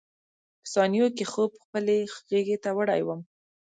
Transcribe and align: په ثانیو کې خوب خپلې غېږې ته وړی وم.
په 0.61 0.67
ثانیو 0.73 1.07
کې 1.15 1.25
خوب 1.31 1.51
خپلې 1.63 1.97
غېږې 2.29 2.57
ته 2.63 2.69
وړی 2.77 3.01
وم. 3.03 3.21